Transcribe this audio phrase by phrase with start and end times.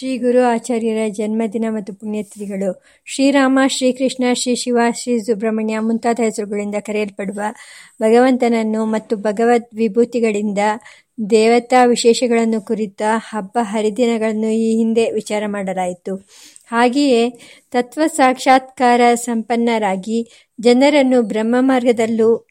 [0.00, 2.82] ಶ್ರೀ ಗುರು ಆಚಾರ್ಯರ ಜನ್ಮದಿನ ಮತ್ತು ಪುಣ್ಯತಿಥಿಗಳು.
[3.04, 7.40] ಶ್ರೀರಾಮ, ಶ್ರೀಕೃಷ್ಣ, ಶ್ರೀ ಶಿವ, ಶ್ರೀ ಸುಬ್ರಹ್ಮಣ್ಯ ಮುಂತಾದ ಹೆಸರುಗಳಿಂದ ಕರೆಯಲ್ಪಡುವ
[8.02, 10.58] ಭಗವಂತನನ್ನು ಮತ್ತು ಭಗವದ್ ವಿಭೂತಿಗಳಿಂದ
[11.30, 16.16] ದೇವತಾ ವಿಶೇಷಗಳನ್ನು ಕುರಿತ ಹಬ್ಬ ಹರಿದಿನಗಳನ್ನು ಈ ಹಿಂದೆ ವಿಚಾರ ಮಾಡಲಾಯಿತು.
[16.66, 17.30] ಹಾಗೆಯೇ
[17.70, 20.28] ತತ್ವ ಸಾಕ್ಷಾತ್ಕಾರ ಸಂಪನ್ನರಾಗಿ
[20.60, 22.46] ಜನರನ್ನು ಬ್ರಹ್ಮ ಮಾರ್ಗದಲ್ಲೂ,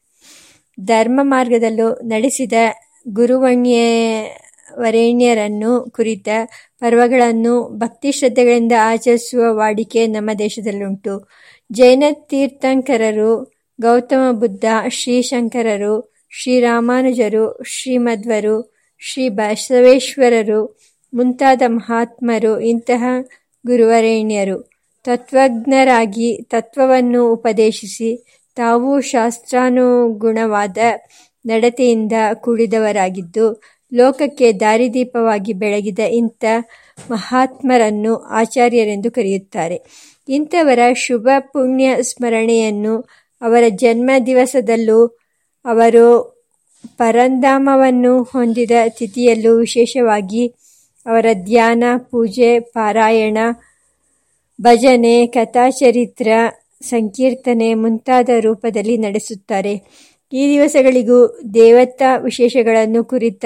[0.79, 2.53] ಧರ್ಮ ಮಾರ್ಗದಲ್ಲೂ ನಡೆಸಿದ
[4.69, 6.27] ಗುರುವಣ್ಯವರೇಣ್ಯರನ್ನು ಕುರಿತ
[6.79, 11.29] ಪರ್ವಗಳನ್ನು ಭಕ್ತಿ ಶ್ರದ್ಧೆಗಳಿಂದ ಆಚರಿಸುವ ವಾಡಿಕೆ ನಮ್ಮ ದೇಶದಲ್ಲುಂಟು.
[11.71, 13.51] ಜೈನ ತೀರ್ಥಂಕರರು,
[13.81, 20.79] ಗೌತಮ ಬುದ್ಧ ಶ್ರೀಶಂಕರರು ಶ್ರೀರಾಮಾನುಜರು ಶ್ರೀಮಧ್ವರು ಶ್ರೀ ಬಸವೇಶ್ವರರು,
[21.13, 23.03] ಮುಂತಾದ ಮಹಾತ್ಮರು, ಇಂತಹ
[23.67, 24.69] ಗುರುವರೇಣ್ಯರು.
[25.03, 30.77] ತತ್ವಜ್ಞರಾಗಿ ತತ್ವವನ್ನು ಉಪದೇಶಿಸಿ ತಾವು ಶಾಸ್ತ್ರಾನುಗುಣವಾದ
[31.45, 33.61] ನಡತೆಯಿಂದ ಕೂಡಿದವರಾಗಿದ್ದು
[33.93, 36.45] ಲೋಕಕ್ಕೆ ದಾರಿದೀಪವಾಗಿ ಬೆಳಗಿದ ಇಂಥ
[37.11, 39.83] ಮಹಾತ್ಮರನ್ನು ಆಚಾರ್ಯರೆಂದು ಕರೆಯುತ್ತಾರೆ.
[40.29, 42.99] ಇಂಥವರ ಶುಭ ಪುಣ್ಯ ಸ್ಮರಣೆಯನ್ನು
[43.41, 45.05] ಅವರ ಜನ್ಮ ದಿವಸದಲ್ಲೂ
[45.65, 46.39] ಅವರು
[46.97, 50.47] ಪರಂಧಾಮವನ್ನು ಹೊಂದಿದ ತಿಥಿಯಲ್ಲೂ ವಿಶೇಷವಾಗಿ
[51.05, 53.37] ಅವರ ಧ್ಯಾನ, ಪೂಜೆ, ಪಾರಾಯಣ,
[54.61, 56.27] ಭಜನೆ, ಕಥಾಚರಿತ್ರ,
[56.81, 59.73] ಸಂಕೀರ್ತನೆ ಮುಂತಾದ ರೂಪದಲ್ಲಿ ನಡೆಸುತ್ತಾರೆ.
[60.33, 63.45] ಈ ದಿವಸಗಳಿಗೂ ದೇವತಾ ವಿಶೇಷಗಳನ್ನು ಕುರಿತ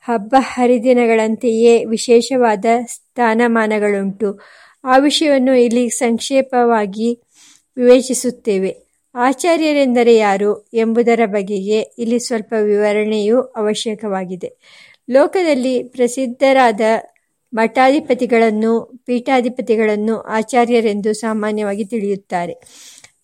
[0.00, 4.40] ಹಬ್ಬ ಹರಿದಿನಗಳಂತೆಯೇ ವಿಶೇಷವಾದ ಸ್ಥಾನಮಾನಗಳುಂಟು.
[4.84, 7.20] ಆ ವಿಷಯವನ್ನು ಇಲ್ಲಿ ಸಂಕ್ಷೇಪವಾಗಿ
[7.76, 8.76] ವಿವೇಚಿಸುತ್ತೇವೆ.
[9.14, 14.52] ಆಚಾರ್ಯರೆಂದರೆ ಯಾರು ಎಂಬುದರ ಬಗೆಗೆ ಇಲ್ಲಿ ಸ್ವಲ್ಪ ವಿವರಣೆಯೂ ಅವಶ್ಯಕವಾಗಿದೆ.
[15.10, 16.80] ಲೋಕದಲ್ಲಿ ಪ್ರಸಿದ್ಧರಾದ
[17.54, 22.54] ಮಠಾಧಿಪತಿಗಳನ್ನು, ಪೀಠಾಧಿಪತಿಗಳನ್ನು ಆಚಾರ್ಯರೆಂದು ಸಾಮಾನ್ಯವಾಗಿ ತಿಳಿಯುತ್ತಾರೆ.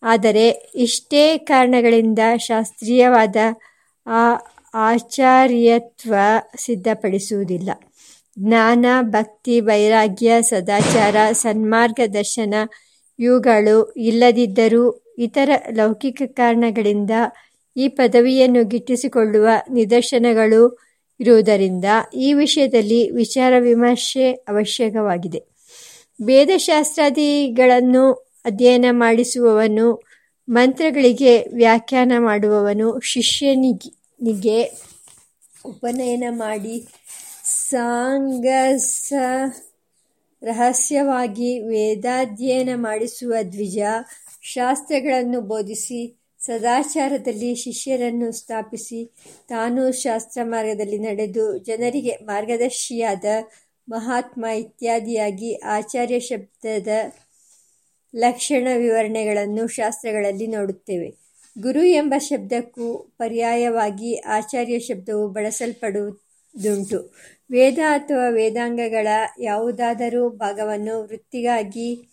[0.03, 3.37] ಆದರೆ ಇಷ್ಟೇ ಕಾರಣಗಳಿಂದ ಶಾಸ್ತ್ರೀಯವಾದ
[4.07, 4.35] ಆ
[4.77, 6.15] ಆಚಾರ್ಯತ್ವ
[6.57, 7.71] ಸಿದ್ಧಪಡಿಸುವುದಿಲ್ಲ.
[8.39, 12.55] ಜ್ಞಾನ, ಭಕ್ತಿ, ವೈರಾಗ್ಯ, ಸದಾಚಾರ ಸನ್ಮಾರ್ಗ ದರ್ಶನ
[13.19, 17.11] ಇವುಗಳು ಇಲ್ಲದಿದ್ದರೂ ಇತರ ಲೌಕಿಕ ಕಾರಣಗಳಿಂದ
[17.77, 20.79] ಈ ಪದವಿಯನ್ನು ಗಿಟ್ಟಿಸಿಕೊಳ್ಳುವ ನಿದರ್ಶನಗಳು
[21.21, 21.85] ಇರುವುದರಿಂದ
[22.15, 25.43] ಈ ವಿಷಯದಲ್ಲಿ ವಿಚಾರ ವಿಮರ್ಶೆ ಅವಶ್ಯಕವಾಗಿದೆ.
[26.25, 28.13] ವೇದಶಾಸ್ತ್ರಾದಿಗಳನ್ನು
[28.45, 30.03] ಅಧ್ಯಯನ ಮಾಡಿಸುವವನು,
[30.49, 34.06] ಮಂತ್ರಗಳಿಗೆ ವ್ಯಾಖ್ಯಾನ ಮಾಡುವವನು, ಶಿಷ್ಯನಿಗೆ
[35.65, 36.77] ಉಪನಯನ ಮಾಡಿ
[37.63, 39.13] ಸಾಂಗಸ
[40.43, 43.79] ರಹಸ್ಯವಾಗಿ ವೇದಾಧ್ಯಯನ ಮಾಡಿಸುವ ದ್ವಿಜ
[44.47, 46.01] ಶಾಸ್ತ್ರಗಳನ್ನು ಬೋಧಿಸಿ
[46.41, 49.01] ಸದಾಚಾರದಲ್ಲಿ ಶಿಷ್ಯರನ್ನು ಸ್ಥಾಪಿಸಿ
[49.49, 53.25] ತಾನು ಶಾಸ್ತ್ರ ಮಾರ್ಗದಲ್ಲಿ ನಡೆದು ಜನರಿಗೆ ಮಾರ್ಗದರ್ಶಿಯಾದ
[53.89, 56.89] ಮಹಾತ್ಮ ಇತ್ಯಾದಿಯಾಗಿ ಆಚಾರ್ಯ ಶಬ್ದದ
[58.15, 61.09] ಲಕ್ಷಣ ವಿವರಣೆಗಳನ್ನು ಶಾಸ್ತ್ರಗಳಲ್ಲಿ ನೋಡುತ್ತೇವೆ.
[61.59, 67.15] ಗುರು ಎಂಬ ಶಬ್ದಕ್ಕೂ ಪರ್ಯಾಯವಾಗಿ ಆಚಾರ್ಯ ಶಬ್ದವು ಬಳಸಲ್ಪಡುವುದುಂಟು.
[67.51, 69.07] ವೇದ ಅಥವಾ ವೇದಾಂಗಗಳ
[69.41, 72.09] ಯಾವುದಾದರೂ ಭಾಗವನ್ನು ವೃತ್ತಿಗಾಗಿ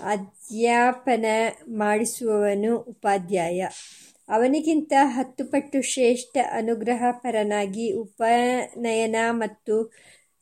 [0.00, 1.26] ಅಧ್ಯಾಪನ
[1.68, 3.66] ಮಾಡಿಸುವವನು ಉಪಾಧ್ಯಾಯ.
[4.28, 9.92] ಅವನಿಗಿಂತ ಹತ್ತು ಪಟ್ಟು ಶ್ರೇಷ್ಠ ಅನುಗ್ರಹಪರನಾಗಿ ಉಪನಯನ ಮತ್ತು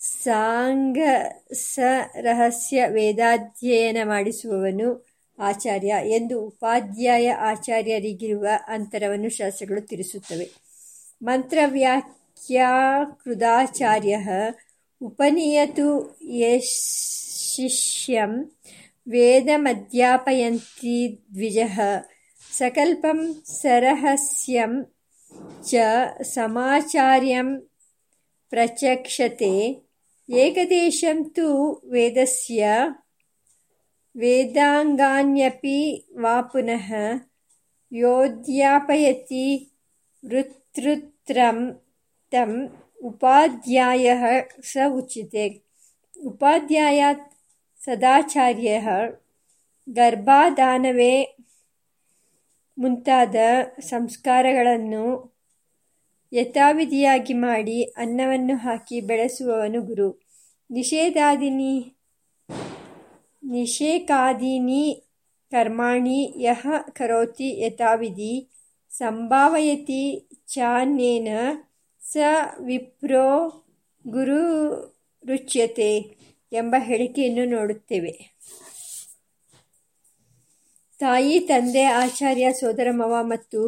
[0.00, 1.78] ಸಾಂಗಸ
[2.20, 5.05] ರಹಸ್ಯ ವೇದಾಧ್ಯಯನ ಮಾಡಿಸುವವನು
[5.38, 10.50] ಆಚಾರ್ಯ ಎಂದು ಉಪಾಧ್ಯಾಯ ಆಚಾರ್ಯರಿಗಿರುವ ಅಂತರವನ್ನು ಶಾಸ್ತ್ರಗಳು ತಿಳಿಸುತ್ತವೆ.
[11.22, 14.19] ಮಂತ್ರವ್ಯಾಖ್ಯಾಕೃದಾಚಾರ್ಯ
[15.02, 18.50] ಉಪನಿಯತು ಯಶಿಷ್ಯಂ
[19.08, 21.80] ವೇದಮಧ್ಯಾಪಯಂತಿ ದ್ವಿಜಃ
[22.58, 24.86] ಸಕಲ್ಪಂ ಸರಹಸ್ಯಂ
[25.70, 25.74] ಚ
[26.22, 27.60] ಸಮಾಚಾರ್ಯಂ
[28.50, 29.84] ಪ್ರಚಕ್ಷತೆ
[30.30, 32.68] ಏಕದೇಶಂ ತು ವೇದಸ್ಯ
[34.16, 36.93] ವೇದಾಂಗಾನ್ಯಪಿ ವಾ ಪುನಃ
[37.93, 39.71] ಯೋಧ್ಯಾಪಯತಿ
[40.27, 41.81] ವೃತೃತ್ರಂ
[42.31, 42.69] ತಂ
[43.03, 44.16] ಉಪಾಧ್ಯಾಯ
[44.62, 45.62] ಸ ಉಚ್ಯತೆ
[46.25, 47.04] ಉಪಾಧ್ಯಾಯ
[47.84, 48.82] ಸದಾಚಾರ್ಯ
[49.88, 51.37] ಗರ್ಭಾದಾನವೇ
[52.78, 53.37] ಮುಂತಾದ
[53.81, 55.37] ಸಂಸ್ಕಾರಗಳನ್ನು
[56.33, 60.09] ಯಥಾವಿಧಿಯಾಗಿ ಮಾಡಿ ಅನ್ನವನ್ನು ಹಾಕಿ ಬೆಳೆಸುವವನು ಗುರು.
[60.71, 61.96] ನಿಷೇಧಾದೀನಿ
[63.47, 64.84] ನಿಷೇಕಾದೀನಿ
[65.53, 68.48] ಕರ್ಮಾಣಿ ಯಃ ಕರೋತಿ ಯಥಾವಿಧಿ
[68.91, 71.28] ಸಂಭಾವಯತಿ ಚಾನ್ಯೇನ
[72.03, 72.16] ಸ
[72.60, 73.28] ವಿಪ್ರೋ
[74.07, 74.43] ಗುರು
[75.25, 75.93] ರುಚ್ಯತೆ
[76.53, 78.37] ಎಂಬ ಹೇಳಿಕೆಯನ್ನು ನೋಡುತ್ತೇವೆ.
[81.01, 83.60] ತಾಯಿ, ತಂದೆ, ಆಚಾರ್ಯ, ಸೋದರ, ಮಾವ ಮತ್ತು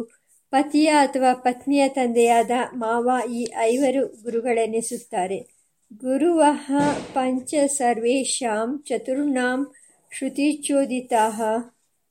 [0.51, 5.58] ಪತಿಯ ಅಥವಾ ಪತ್ನಿಯ ತಂದೆಯಾದ ಮಾವ ಈ ಐವರು ಗುರುಗಳೆನಿಸುತ್ತಾರೆ.
[5.93, 6.71] ಗುರುವಃ
[7.13, 9.73] ಪಂಚ ಸರ್ವೇಶಾಂ ಚತುರ್ಣಾಂ
[10.11, 11.29] ಶ್ರುತಿಚೋದಿತಾ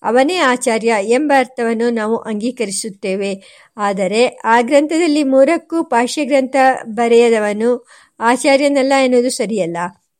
[0.03, 3.43] ಅವನೇ ಆಚಾರ್ಯ ಎಂಬ ಅರ್ಥವನ್ನು ನಾವು ಅಂಗೀಕರಿಸುತ್ತೇವೆ.
[3.77, 7.87] ಆದರೆ ಆ ಗ್ರಂಥದಲ್ಲಿ ಮೂರಕ್ಕೂ ಪಾಶ್ಯಗ್ರಂಥ ಬರೆಯದವನು
[8.21, 9.77] ಆಚಾರ್ಯನಲ್ಲ ಎನ್ನುವುದು ಸರಿಯಲ್ಲ.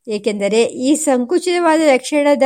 [0.07, 2.43] ಏಕೆಂದರೆ ಈ ಸಂಕುಚಿತವಾದ ಲಕ್ಷಣದ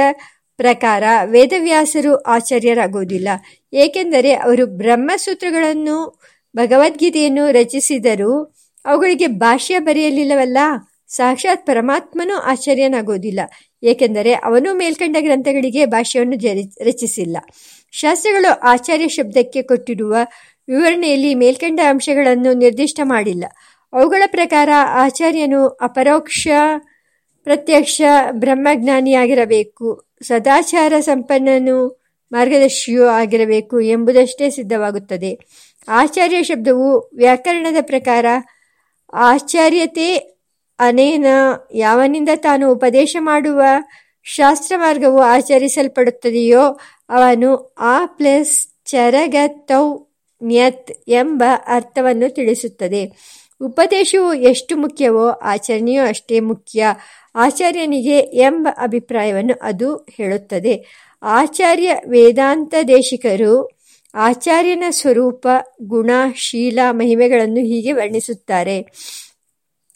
[0.58, 3.28] ಪ್ರಕಾರ ವೇದವ್ಯಾಸರು ಆಚಾರ್ಯರಾಗುವುದಿಲ್ಲ.
[3.74, 6.22] ಏಕೆಂದರೆ ಅವರು ಬ್ರಹ್ಮಸೂತ್ರಗಳನ್ನು,
[6.58, 8.56] ಭಗವದ್ಗೀತೆಯನ್ನು ರಚಿಸಿದರೂ
[8.86, 10.58] ಅವುಗಳಿಗೆ ಭಾಷ್ಯ ಬರೆಯಲಿಲ್ಲವಲ್ಲ.
[11.08, 13.40] ಸಾಕ್ಷಾತ್ ಪರಮಾತ್ಮನೂ ಆಚಾರ್ಯನಾಗುವುದಿಲ್ಲ.
[13.86, 17.38] ಏಕೆಂದರೆ ಅವನು ಮೇಲ್ಕಂಡ ಗ್ರಂಥಗಳಿಗೆ ಭಾಷೆಯನ್ನು ರಚಿಸಿಲ್ಲ.
[17.92, 20.16] ಶಾಸ್ತ್ರಗಳು ಆಚಾರ್ಯ ಶಬ್ದಕ್ಕೆ ಕೊಟ್ಟಿರುವ
[20.68, 23.46] ವಿವರಣೆಯಲ್ಲಿ ಮೇಲ್ಕಂಡ ಅಂಶಗಳನ್ನು ನಿರ್ದಿಷ್ಟ ಮಾಡಿಲ್ಲ.
[23.94, 26.48] ಅವುಗಳ ಪ್ರಕಾರ ಆಚಾರ್ಯನು ಅಪರೋಕ್ಷ,
[27.44, 28.02] ಪ್ರತ್ಯಕ್ಷ,
[28.32, 30.06] ಬ್ರಹ್ಮಜ್ಞಾನಿಯಾಗಿರಬೇಕು.
[30.24, 35.40] ಸದಾಚಾರ ಸಂಪನ್ನನು ಮಾರ್ಗದರ್ಶಿಯೂ ಆಗಿರಬೇಕು ಎಂಬುದಷ್ಟೇ ಸಿದ್ಧವಾಗುತ್ತದೆ.
[35.88, 38.26] ಆಚಾರ್ಯ ಶಬ್ದವು ವ್ಯಾಕರಣದ ಪ್ರಕಾರ
[39.14, 40.35] ಆಚಾರ್ಯತೆ
[40.80, 41.26] ಅನೇನ
[41.74, 43.62] ಯಾವನಿಂದ ತಾನು ಉಪದೇಶ ಮಾಡುವ
[44.24, 46.62] ಶಾಸ್ತ್ರ ಮಾರ್ಗವು ಆಚರಿಸಲ್ಪಡುತ್ತದೆಯೋ
[47.10, 49.98] ಅವನು ಆ ಪ್ಲಸ್ ಚರಗತೌ
[50.44, 53.12] ನ್ಯತ್ ಎಂಬ ಅರ್ಥವನ್ನು ತಿಳಿಸುತ್ತದೆ.
[53.62, 56.96] ಉಪದೇಶವು ಎಷ್ಟು ಮುಖ್ಯವೋ ಆಚರಣೆಯೂ ಅಷ್ಟೇ ಮುಖ್ಯ.
[57.36, 60.86] ಆಚಾರ್ಯನಿಗೆ ಎಂಬ ಅಭಿಪ್ರಾಯವನ್ನು ಅದು ಹೇಳುತ್ತದೆ.
[61.24, 63.70] ಆಚಾರ್ಯ ವೇದಾಂತ ದೇಶಿಕರು
[64.16, 65.48] ಆಚಾರ್ಯನ ಸ್ವರೂಪ,
[65.82, 68.88] ಗುಣ, ಶೀಲ, ಮಹಿಮೆಗಳನ್ನು ಹೀಗೆ ವರ್ಣಿಸುತ್ತಾರೆ.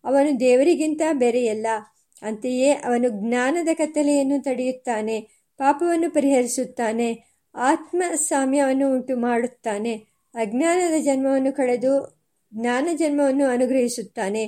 [0.04, 1.68] ಅವನು ದೇವರಿಗಿಂತ ಬೆರೆಯಲ್ಲ.
[2.22, 5.18] ಅಂತೆಯೇ ಅವನು ಜ್ಞಾನದ ಕತ್ತಲೆಯನ್ನು ತಡೆಯುತ್ತಾನೆ,
[5.60, 7.10] ಪಾಪವನ್ನು ಪರಿಹರಿಸುತ್ತಾನೆ
[7.56, 9.94] ಆತ್ಮ ಸಾಮ್ಯವನ್ನು ಉಂಟು ಮಾಡುತ್ತಾನೆ
[10.36, 11.94] ಅಜ್ಞಾನದ ಜನ್ಮವನ್ನು ಕಳೆದು
[12.54, 14.44] ಜ್ಞಾನ ಜನ್ಮವನ್ನು ಅನುಗ್ರಹಿಸುತ್ತಾನೆ,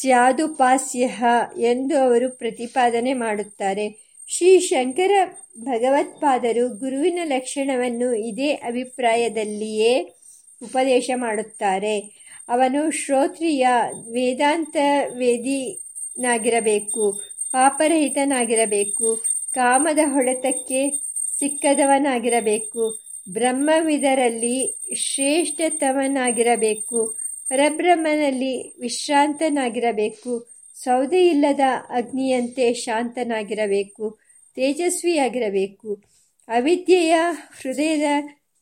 [0.00, 1.08] ಸ್ಯಾದುಪಾಸ್ಯ
[1.56, 4.16] ಎಂದು ಅವರು ಪ್ರತಿಪಾದನೆ ಮಾಡುತ್ತಾರೆ.
[4.28, 5.10] ಶ್ರೀ ಶಂಕರ
[5.58, 10.14] ಭಗವತ್ಪಾದರು ಗುರುವಿನ ಲಕ್ಷಣವನ್ನು ಇದೇ ಅಭಿಪ್ರಾಯದಲ್ಲಿಯೇ
[10.62, 12.21] ಉಪದೇಶ ಮಾಡುತ್ತಾರೆ.
[12.48, 13.66] ಅವನು ಶ್ರೋತ್ರಿಯ
[14.10, 14.76] ವೇದಾಂತ
[15.16, 17.20] ವೇದಿನಾಗಿರಬೇಕು
[17.52, 19.16] ಪಾಪರಹಿತನಾಗಿರಬೇಕು,
[19.54, 21.08] ಕಾಮದ ಹೊಡೆತಕ್ಕೆ
[21.38, 27.16] ಸಿಕ್ಕದವನಾಗಿರಬೇಕು, ಬ್ರಹ್ಮವಿದರಲ್ಲಿ ಶ್ರೇಷ್ಠತವನಾಗಿರಬೇಕು
[27.48, 34.18] ಪರಬ್ರಹ್ಮನಲ್ಲಿ ವಿಶ್ರಾಂತನಾಗಿರಬೇಕು, ಸೌದೆಯಿಲ್ಲದ ಅಗ್ನಿಯಂತೆ ಶಾಂತನಾಗಿರಬೇಕು,
[34.56, 36.02] ತೇಜಸ್ವಿಯಾಗಿರಬೇಕು.
[36.48, 37.14] ಅವಿದ್ಯೆಯ
[37.62, 38.02] ಹೃದಯದ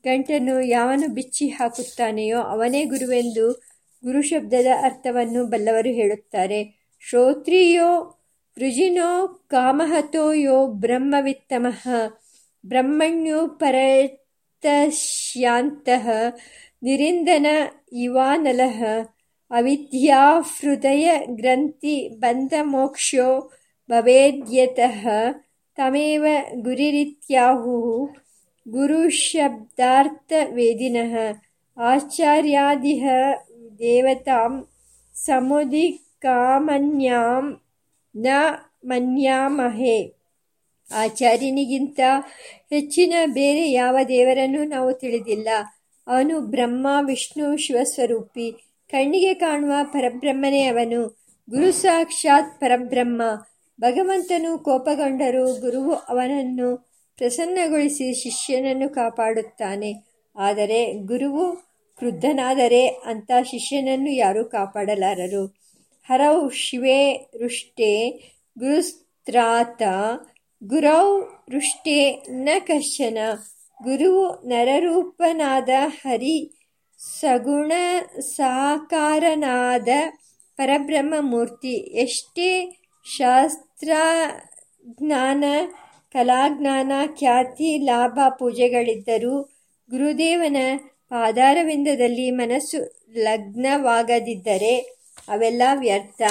[0.04, 3.69] ಗಂಟನ್ನು ಯಾವನು ಬಿಚ್ಚಿ ಹಾಕುತ್ತಾನೆಯೋ ಅವನೇ ಗುರುವೆಂದು
[4.04, 6.80] ಗುರುಶಬ್ದದ ಅರ್ಥವನ್ನು ಬಲ್ಲವರು ಹೇಳುತ್ತಾರೆ.
[7.08, 8.16] ಶ್ರೋತ್ರಿಯೋ
[8.58, 11.88] ಋಜಿನೋ ಕಾಮಹತೋ ಯೋ ಬ್ರಹ್ಮವಿತ್ತಮಃ.
[12.66, 16.08] ಬ್ರಹ್ಮಣ್ಯೋ ಪರತಶ್ಯಾಂತಃ.
[16.82, 17.46] ನಿರಿಂದನ
[17.92, 18.84] ಇವಾನಲಃ
[19.50, 23.52] ಅವಿದ್ಯಾಹೃದಯ ಗ್ರಂಥಿ ಬಂಧಮೋಕ್ಷೋ
[23.90, 25.08] ಭವೇದ್ಯತಃ.
[25.76, 28.14] ತಮೇವ ಗುರಿರಿತ್ಯಾಹುಃ
[28.68, 31.16] ಗುರುಶಬ್ದಾರ್ಥವೇದಿನಃ.
[31.78, 33.08] ಆಚಾರ್ಯಾದಿಹ
[33.80, 34.66] ದೇವತಾಂ
[35.14, 37.60] ಸಮುದಿಕಾಮನ್ಯಾಂ
[38.16, 38.26] ನ
[38.84, 40.20] ಮನ್ಯಾಮಹೆ
[40.94, 42.00] ಆಚಾರ್ಯನಿಗಿಂತ
[42.70, 45.48] ಹೆಚ್ಚಿನ ಬೇರೆ ಯಾವ ದೇವರನ್ನು ನಾವು ತಿಳಿದಿಲ್ಲ.
[46.06, 48.54] ಅವನು ಬ್ರಹ್ಮ, ವಿಷ್ಣು, ಶಿವಸ್ವರೂಪಿ.
[48.90, 51.18] ಕಣ್ಣಿಗೆ ಕಾಣುವ ಪರಬ್ರಹ್ಮನೇ ಅವನು.
[51.50, 53.22] ಗುರು ಸಾಕ್ಷಾತ್ ಪರಬ್ರಹ್ಮ.
[53.80, 60.04] ಭಗವಂತನು ಕೋಪಗೊಂಡರೂ ಗುರುವು ಅವನನ್ನು ಪ್ರಸನ್ನಗೊಳಿಸಿ ಶಿಷ್ಯನನ್ನು ಕಾಪಾಡುತ್ತಾನೆ.
[60.36, 61.69] ಆದರೆ ಗುರುವು
[62.00, 65.60] ಕ್ರುದ್ಧನಾದರೆ ಅಂಥ ಶಿಷ್ಯನನ್ನು ಯಾರೂ ಕಾಪಾಡಲಾರರು.
[66.08, 68.20] ಹರೌ ಶಿವೇ ರುಷ್ಟೇ
[68.58, 69.82] ಗುರುಸ್ತ್ರಾತ,
[70.62, 73.18] ಗುರೌ ರುಷ್ಟೇ ನ ಕಶ್ಚನ.
[73.82, 75.68] ಗುರು ನರರೂಪನಾದ
[76.02, 76.56] ಹರಿ,
[77.20, 77.72] ಸಗುಣ
[78.20, 79.88] ಸಾಕಾರನಾದ
[80.56, 82.78] ಪರಬ್ರಹ್ಮ ಮೂರ್ತಿ ಎಷ್ಟೇ
[83.16, 85.44] ಶಾಸ್ತ್ರಜ್ಞಾನ,
[86.12, 89.42] ಕಲಾಜ್ಞಾನ, ಖ್ಯಾತಿ, ಲಾಭ, ಪೂಜೆಗಳಿದ್ದರೂ
[89.90, 90.56] ಗುರುದೇವನ
[91.10, 94.96] ಪಾದಾರವಿಂದದಲ್ಲಿ ಮನಸ್ಸು ಲಗ್ನವಾಗದಿದ್ದರೆ
[95.28, 96.22] ಅವೆಲ್ಲ ವ್ಯರ್ಥ.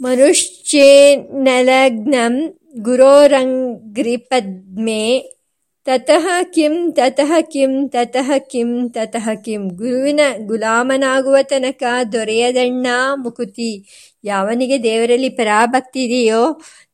[0.00, 5.32] ಮನುಷ್ಯೇನಲಗ್ನಂ ಗುರೋರಂಗ್ರಿಪದ್ಮೆ
[5.84, 9.62] ತತಃ ಕಿಂ ತತಃ ಕಿಂ ತತಃ ಕಿಂ ತತಃ ಕಿಂ.
[9.68, 13.70] ಗುರುವಿನ ಗುಲಾಮನಾಗುವ ತನಕ ದೊರೆಯದಣ್ಣ ಮುಕುತಿ.
[14.24, 16.42] ಯಾವನಿಗೆ ದೇವರಲ್ಲಿ ಪರಾಭಕ್ತಿ ಇದೆಯೋ,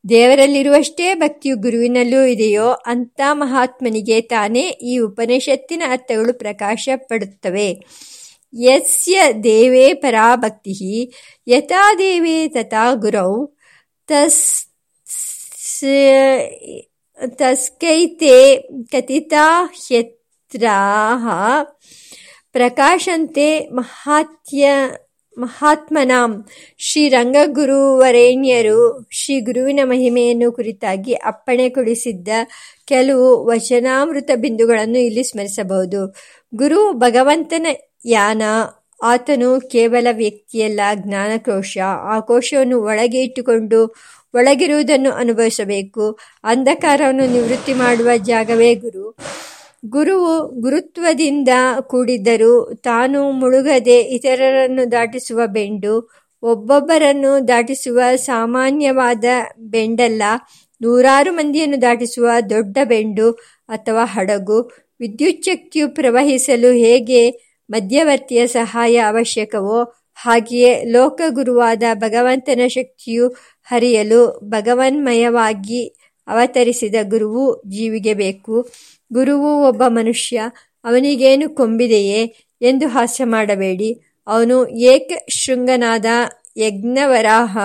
[0.09, 7.69] ದೇವರಲ್ಲಿರುವಷ್ಟೇ ಭಕ್ತಿಯು ಗುರುವಿನಲ್ಲೂ ಇದೆಯೋ ಅಂತ ಮಹಾತ್ಮನಿಗೆ ತಾನೇ ಈ ಉಪನಿಷತ್ತಿನ ಅರ್ಥಗಳು ಪ್ರಕಾಶ ಪಡುತ್ತವೆ
[8.53, 11.11] ಯಸ್ಯ ದೇವೇ ಪರಾಭಕ್ತಿ
[11.47, 13.31] ಯಥಾ ದೇವೇ ತಥಾ ಗುರೌ.
[14.07, 14.65] ತಸ್
[17.27, 21.27] ತಸ್ಕೈತೆ ಕಥಿತಾ ಹ್ಯತ್ರಾಹ
[22.51, 24.67] ಪ್ರಕಾಶಂತೆ ಮಹಾತ್ಯ
[25.37, 26.45] ಮಹಾತ್ಮನಾಂ
[26.77, 32.27] ಶ್ರೀರಂಗಗುರುವರೇಣ್ಯರು ಶ್ರೀ ಗುರುವಿನ ಮಹಿಮೆಯನ್ನು ಕುರಿತಾಗಿ ಅಪ್ಪಣೆ ಕೊಡಿಸಿದ್ದ
[32.85, 36.15] ಕೆಲವು ವಚನಾಮೃತ ಬಿಂದುಗಳನ್ನು ಇಲ್ಲಿ ಸ್ಮರಿಸಬಹುದು.
[36.55, 37.67] ಗುರು ಭಗವಂತನ
[38.05, 38.41] ಯಾನ,
[39.03, 43.95] ಆತನು ಕೇವಲ ವ್ಯಕ್ತಿಯಲ್ಲ, ಜ್ಞಾನಕೋಶ, ಆ ಕೋಶವನ್ನು ಒಳಗೆ ಇಟ್ಟುಕೊಂಡು
[44.35, 46.19] ಒಳಗಿರುವುದನ್ನು ಅನುಭವಿಸಬೇಕು.
[46.43, 49.17] ಅಂಧಕಾರವನ್ನು ನಿವೃತ್ತಿ ಮಾಡುವ ಜಾಗವೇ ಗುರು.
[49.85, 51.49] ಗುರುವು ಗುರುತ್ವದಿಂದ
[51.81, 56.11] ಕೂಡಿದ್ದರೂ ತಾನು ಮುಳುಗದೆ ಇತರರನ್ನು ದಾಟಿಸುವ ಬೆಂಡು,
[56.43, 59.25] ಒಬ್ಬೊಬ್ಬರನ್ನು ದಾಟಿಸುವ ಸಾಮಾನ್ಯವಾದ
[59.59, 60.23] ಬೆಂಡಲ್ಲ,
[60.81, 63.31] ನೂರಾರು ಮಂದಿಯನ್ನು ದಾಟಿಸುವ ದೊಡ್ಡ ಬೆಂಡು
[63.69, 64.71] ಅಥವಾ ಹಡಗು.
[64.99, 67.29] ವಿದ್ಯುಚ್ಛಕ್ತಿಯು ಪ್ರವಹಿಸಲು ಹೇಗೆ
[67.69, 73.29] ಮಧ್ಯವರ್ತಿಯ ಸಹಾಯ ಅವಶ್ಯಕವೋ ಹಾಗೆಯೇ ಲೋಕಗುರುವಾದ ಭಗವಂತನ ಶಕ್ತಿಯು
[73.63, 75.95] ಹರಿಯಲು ಭಗವನ್ಮಯವಾಗಿ
[76.27, 78.69] ಅವತರಿಸಿದ ಗುರುವು ಜೀವಿಗೆ ಬೇಕು.
[79.13, 80.41] ಗುರುವು ಒಬ್ಬ ಮನುಷ್ಯ,
[80.83, 83.93] ಅವನಿಗೇನು ಕೊಂಬಿದೆಯೇ ಎಂದು ಹಾಸ್ಯ ಮಾಡಬೇಡಿ.
[84.27, 86.05] ಅವನು ಏಕ ಶೃಂಗನಾದ
[86.57, 87.57] ಯಜ್ಞವರಾಹ,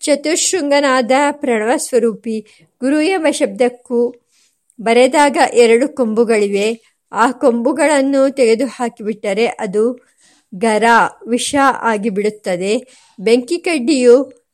[0.00, 2.66] ಚತುಶೃಂಗನಾದ ಪ್ರಣವಸ್ವರೂಪಿ.
[2.80, 4.14] ಗುರು ಎಂಬ ಶಬ್ದಕ್ಕೂ
[4.80, 6.94] ಬರೆದಾಗ ಎರಡು ಕೊಂಬುಗಳಿವೆ.
[7.12, 10.13] ಆ ಕೊಂಬುಗಳನ್ನು ತೆಗೆದುಹಾಕಿಬಿಟ್ಟರೆ ಅದು
[10.54, 10.84] ಗರ,
[11.28, 12.86] ವಿಷ ಆಗಿಬಿಡುತ್ತದೆ
[13.20, 14.44] ಬೆಂಕಿ ಕಡ್ಡಿಯು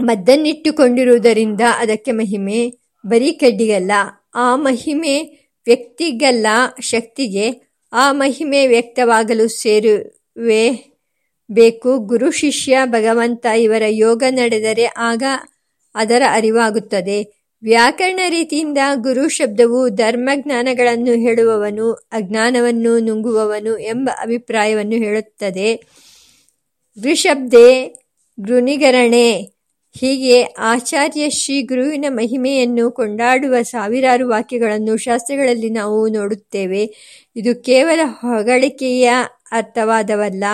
[0.00, 2.72] ಮದ್ದನ್ನಿಟ್ಟುಕೊಂಡಿರುವುದರಿಂದ ಅದಕ್ಕೆ ಮಹಿಮೆ.
[3.06, 3.92] ಬರೀ ಕಡ್ಡಿಗಲ್ಲ
[4.34, 5.22] ಆ ಮಹಿಮೆ
[5.66, 6.46] ವ್ಯಕ್ತಿಗಲ್ಲ
[6.80, 10.90] ಶಕ್ತಿಗೆ, ಆ ಮಹಿಮೆ ವ್ಯಕ್ತವಾಗಲು ಸೇರುವೆ
[11.50, 11.98] ಬೇಕು.
[11.98, 15.22] ಗುರು, ಶಿಷ್ಯ, ಭಗವಂತ ಇವರ ಯೋಗ ನಡೆದರೆ ಆಗ
[15.94, 17.39] ಅದರ ಅರಿವಾಗುತ್ತದೆ.
[17.62, 25.84] ವ್ಯಾಕರಣ ರೀತಿಯಿಂದ ಗುರು ಶಬ್ದವು ಧರ್ಮಜ್ಞಾನಗಳನ್ನು ಹೇಳುವವನು, ಅಜ್ಞಾನವನ್ನು ನುಂಗುವವನು ಎಂಬ ಅಭಿಪ್ರಾಯವನ್ನು ಹೇಳುತ್ತದೆ.
[27.02, 27.94] ದ್ವಿಶಬ್ದೆ
[28.40, 29.40] ಗೃನಿಗರಣೆ
[30.00, 36.82] ಹೀಗೆ ಆಚಾರ್ಯ ಶ್ರೀ ಗುರುವಿನ ಮಹಿಮೆಯನ್ನು ಕೊಂಡಾಡುವ ಸಾವಿರಾರು ವಾಕ್ಯಗಳನ್ನು ಶಾಸ್ತ್ರಗಳಲ್ಲಿ ನಾವು ನೋಡುತ್ತೇವೆ.
[37.36, 39.10] ಇದು ಕೇವಲ ಹೊಗಳಿಕೆಯ
[39.52, 40.44] ಅರ್ಥವಾದವಲ್ಲ.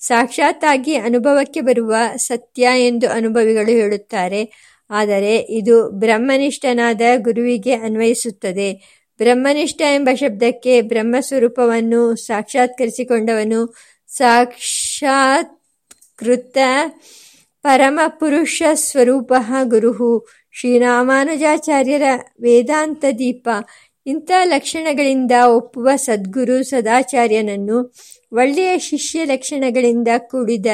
[0.00, 4.71] ಸಾಕ್ಷಾತ್ತಾಗಿ ಅನುಭವಕ್ಕೆ ಬರುವ ಸತ್ಯ ಎಂದು ಅನುಭವಿಗಳು ಹೇಳುತ್ತಾರೆ.
[4.92, 8.72] ಆದರೆ ಇದು ಬ್ರಹ್ಮನಿಷ್ಠನಾದ ಗುರುವಿಗೆ ಅನ್ವಯಿಸುತ್ತದೆ.
[9.18, 13.74] ಬ್ರಹ್ಮನಿಷ್ಠ ಎಂಬ ಶಬ್ದಕ್ಕೆ ಬ್ರಹ್ಮಸ್ವರೂಪವನ್ನು ಸಾಕ್ಷಾತ್ಕರಿಸಿಕೊಂಡವನು
[14.08, 16.56] ಸಾಕ್ಷಾತ್ಕೃತ
[17.62, 19.32] ಪರಮಪುರುಷ ಸ್ವರೂಪ
[19.62, 20.26] ಗುರುಹು.
[20.52, 22.02] ಶ್ರೀರಾಮಾನುಜಾಚಾರ್ಯರ
[22.40, 23.48] ವೇದಾಂತ ದೀಪ.
[24.06, 27.94] ಇಂಥ ಲಕ್ಷಣಗಳಿಂದ ಒಪ್ಪುವ ಸದ್ಗುರು ಸದಾಚಾರ್ಯನನ್ನು
[28.32, 30.66] ಒಳ್ಳೆಯ ಶಿಷ್ಯ ಲಕ್ಷಣಗಳಿಂದ ಕೂಡಿದ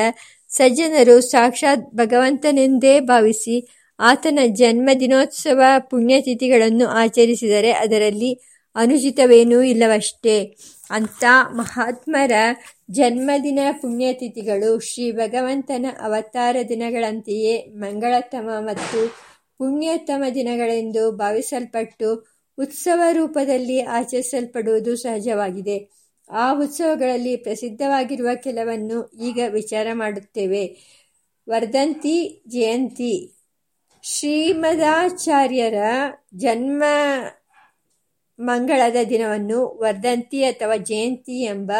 [0.48, 8.40] ಸಜ್ಜನರು ಸಾಕ್ಷಾತ್ ಭಗವಂತನೆಂದೇ ಭಾವಿಸಿ ಆತನ ಜನ್ಮದಿನೋತ್ಸವ ಪುಣ್ಯತಿಥಿಗಳನ್ನು ಆಚರಿಸಿದರೆ ಅದರಲ್ಲಿ
[8.74, 10.56] ಅನುಚಿತವೇನೂ ಇಲ್ಲವಷ್ಟೇ.
[10.90, 12.32] ಅಂಥ ಮಹಾತ್ಮರ
[12.90, 19.08] ಜನ್ಮದಿನ ಪುಣ್ಯತಿಥಿಗಳು ಶ್ರೀ ಭಗವಂತನ ಅವತಾರ ದಿನಗಳಂತೆಯೇ ಮಂಗಳತಮ ಮತ್ತು
[19.58, 25.90] ಪುಣ್ಯತಮ ದಿನಗಳೆಂದು ಭಾವಿಸಲ್ಪಟ್ಟು ಉತ್ಸವ ರೂಪದಲ್ಲಿ ಆಚರಿಸಲ್ಪಡುವುದು ಸಹಜವಾಗಿದೆ.
[26.30, 30.76] ಆ ಉತ್ಸವಗಳಲ್ಲಿ ಪ್ರಸಿದ್ಧವಾಗಿರುವ ಕೆಲವನ್ನು ಈಗ ವಿಚಾರ ಮಾಡುತ್ತೇವೆ.
[31.48, 33.37] ವರ್ಧಂತಿ ಜಯಂತಿ.
[34.10, 35.74] ಶ್ರೀಮದಾಚಾರ್ಯರ
[36.34, 36.82] ಜನ್ಮ
[38.40, 41.72] ಮಂಗಳದ ದಿನವನ್ನು ವರ್ಧಂತಿ ಅಥವಾ ಜಯಂತಿ ಎಂಬ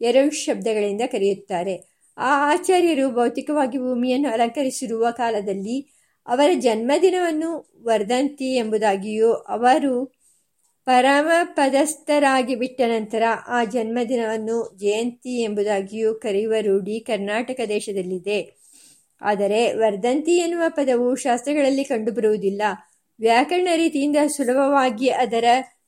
[0.00, 1.76] ಎರಡು ಶಬ್ದಗಳಿಂದ ಕರೆಯುತ್ತಾರೆ.
[2.18, 5.94] ಆ ಆಚಾರ್ಯರು ಭೌತಿಕವಾಗಿ ಭೂಮಿಯನ್ನು ಅಲಂಕರಿಸಿರುವ ಕಾಲದಲ್ಲಿ
[6.26, 10.04] ಅವರ ಜನ್ಮದಿನವನ್ನು ವರ್ಧಂತಿ ಎಂಬುದಾಗಿಯೂ ಅವರು
[10.84, 18.61] ಪರಮ ಪದಸ್ಥರಾಗಿ ಬಿಟ್ಟ ನಂತರ ಆ ಜನ್ಮದಿನವನ್ನು ಜಯಂತಿ ಎಂಬುದಾಗಿಯೂ ಕರೆಯುವ ರೂಢಿ ಕರ್ನಾಟಕ ದೇಶದಲ್ಲಿದೆ.
[19.22, 22.62] ಆದರೆ ವರ್ಧಂತಿ ಎನ್ನುವ ಪದವು ಶಾಸ್ತ್ರಗಳಲ್ಲಿ ಕಂಡುಬರುವುದಿಲ್ಲ.
[23.20, 25.44] ವ್ಯಾಕರಣ ರೀತಿಯಿಂದ ಸುಲಭವಾಗಿ ಅದರ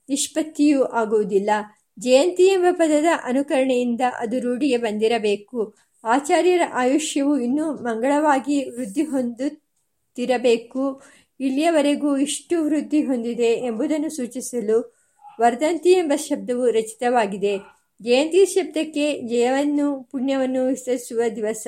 [0.09, 1.51] ನಿಷ್ಪತ್ತಿಯೂ ಆಗುವುದಿಲ್ಲ.
[1.99, 5.75] ಜಯಂತಿ ಎಂಬ ಪದದ ಅನುಕರಣೆಯಿಂದ ಅದು ರೂಢಿಗೆ ಬಂದಿರಬೇಕು.
[6.05, 11.03] ಆಚಾರ್ಯರ ಆಯುಷ್ಯವು ಇನ್ನೂ ಮಂಗಳವಾಗಿ ವೃದ್ಧಿ ಹೊಂದುತ್ತಿರಬೇಕು.
[11.41, 14.97] ಇಲ್ಲಿಯವರೆಗೂ ಇಷ್ಟು ವೃದ್ಧಿ ಹೊಂದಿದೆ ಎಂಬುದನ್ನು ಸೂಚಿಸಲು
[15.41, 17.59] ವರ್ಧಂತಿ ಎಂಬ ಶಬ್ದವು ರಚಿತವಾಗಿದೆ.
[18.03, 21.67] ಜಯಂತಿ ಶಬ್ದಕ್ಕೆ ಜಯವನ್ನು, ಪುಣ್ಯವನ್ನು ವಿಸ್ತರಿಸುವ ದಿವಸ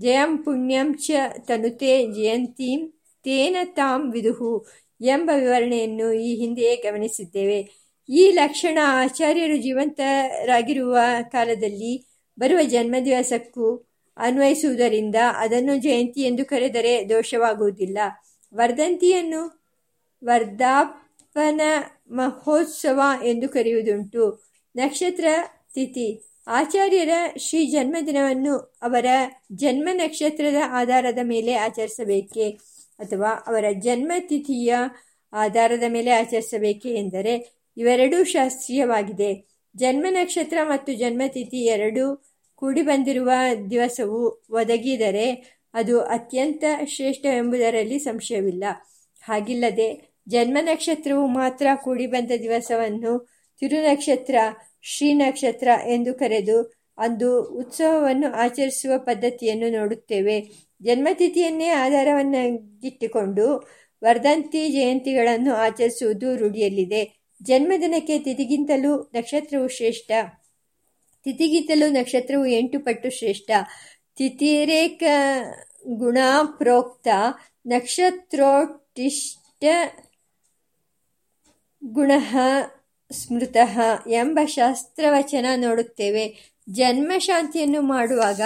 [0.00, 2.88] ಜಯಂ ಪುಣ್ಯಂ ಚ ತನುತೆ ಜಯಂತೀಂ
[3.22, 4.66] ತೇನ ತಾಂ ವಿದುಹು
[5.00, 7.70] ಎಂಬ ವಿವರಣೆಯನ್ನು ಈ ಹಿಂದೆಯೇ ಗಮನಿಸಿದ್ದೇವೆ.
[8.08, 12.06] ಈ ಲಕ್ಷಣ ಆಚಾರ್ಯರು ಜೀವಂತರಾಗಿರುವ ಕಾಲದಲ್ಲಿ
[12.38, 17.98] ಬರುವ ಜನ್ಮದಿವಸಕ್ಕೂ ಅನ್ವಯಿಸುವುದರಿಂದ ಅದನ್ನು ಜಯಂತಿ ಎಂದು ಕರೆದರೆ ದೋಷವಾಗುವುದಿಲ್ಲ.
[18.54, 19.62] ವರ್ಧಂತಿಯನ್ನು
[20.24, 21.60] ವರ್ಧಾಪನ
[22.10, 24.52] ಮಹೋತ್ಸವ ಎಂದು ಕರೆಯುವುದುಂಟು.
[24.76, 25.24] ನಕ್ಷತ್ರ
[25.74, 26.31] ತಿಥಿ.
[26.46, 29.06] ಆಚಾರ್ಯರ ಶ್ರೀ ಜನ್ಮದಿನವನ್ನು ಅವರ
[29.54, 32.50] ಜನ್ಮ ನಕ್ಷತ್ರದ ಆಧಾರದ ಮೇಲೆ ಆಚರಿಸಬೇಕೆ
[32.98, 34.74] ಅಥವಾ ಅವರ ಜನ್ಮ ತಿಥಿಯ
[35.32, 39.48] ಆಧಾರದ ಮೇಲೆ ಆಚರಿಸಬೇಕೆ ಎಂದರೆ ಇವೆರಡೂ ಶಾಸ್ತ್ರೀಯವಾಗಿದೆ.
[39.76, 42.24] ಜನ್ಮ ನಕ್ಷತ್ರ ಮತ್ತು ಜನ್ಮತಿಥಿ ಎರಡೂ
[42.54, 43.30] ಕೂಡಿ ಬಂದಿರುವ
[43.70, 45.28] ದಿವಸವು ಒದಗಿದರೆ
[45.74, 48.64] ಅದು ಅತ್ಯಂತ ಶ್ರೇಷ್ಠವೆಂಬುದರಲ್ಲಿ ಸಂಶಯವಿಲ್ಲ.
[49.22, 53.31] ಹಾಗಿಲ್ಲದೆ ಜನ್ಮ ನಕ್ಷತ್ರವು ಮಾತ್ರ ಕೂಡಿ ಬಂದ ದಿವಸವನ್ನು
[53.62, 54.34] ತಿರುನಕ್ಷತ್ರ
[54.82, 60.46] ಶ್ರೀ ನಕ್ಷತ್ರ ಎಂದು ಕರೆದು ಅಂದು ಉತ್ಸವವನ್ನು ಆಚರಿಸುವ ಪದ್ಧತಿಯನ್ನು ನೋಡುತ್ತೇವೆ.
[60.82, 63.70] ಜನ್ಮತಿಥಿಯನ್ನೇ ಆಧಾರವನ್ನಾಗಿಟ್ಟುಕೊಂಡು
[64.04, 67.10] ವರ್ಧಂತಿ ಜಯಂತಿಗಳನ್ನು ಆಚರಿಸುವುದು ರೂಢಿಯಲ್ಲಿದೆ.
[67.42, 70.10] ಜನ್ಮದಿನಕ್ಕೆ ತಿಥಿಗಿಂತಲೂ ನಕ್ಷತ್ರವು ಶ್ರೇಷ್ಠ.
[71.24, 73.50] ತಿಥಿಗಿಂತಲೂ ನಕ್ಷತ್ರವು ಎಂಟು ಪಟ್ಟು ಶ್ರೇಷ್ಠ.
[74.16, 75.02] ತಿಥಿರೇಕ
[75.86, 76.18] ಗುಣ
[76.58, 77.08] ಪ್ರೋಕ್ತ
[77.66, 79.64] ನಕ್ಷತ್ರೋಟಿಷ್ಟ
[81.84, 82.12] ಗುಣ
[83.12, 83.56] ಸ್ಮೃತ
[84.10, 86.52] ಎಂಬ ಶಾಸ್ತ್ರವಚನ ನೋಡುತ್ತೇವೆ.
[86.70, 88.40] ಜನ್ಮ ಶಾಂತಿಯನ್ನು ಮಾಡುವಾಗ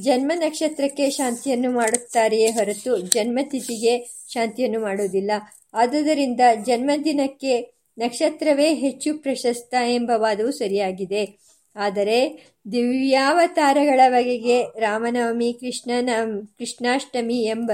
[0.00, 5.30] ಜನ್ಮ ನಕ್ಷತ್ರಕ್ಕೆ ಶಾಂತಿಯನ್ನು ಮಾಡುತ್ತಾರೆಯೇ ಹೊರತು ಜನ್ಮ ತಿಥಿಗೆ ಶಾಂತಿಯನ್ನು ಮಾಡುವುದಿಲ್ಲ.
[5.74, 11.38] ಆದುದರಿಂದ ಜನ್ಮದಿನಕ್ಕೆ ನಕ್ಷತ್ರವೇ ಹೆಚ್ಚು ಪ್ರಶಸ್ತ ಎಂಬ ವಾದವು ಸರಿಯಾಗಿದೆ.
[11.76, 12.18] ಆದರೆ
[12.72, 16.10] ದಿವ್ಯಾವತಾರಗಳ ಬಗೆಗೆ ರಾಮನವಮಿ ಕೃಷ್ಣನ
[16.58, 17.72] ಕೃಷ್ಣಾಷ್ಟಮಿ ಎಂಬ